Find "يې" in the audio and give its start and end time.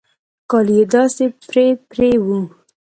0.79-0.83